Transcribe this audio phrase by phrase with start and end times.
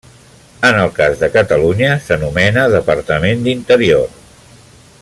[0.69, 4.09] En el cas de Catalunya, s'anomena Departament d'Interior.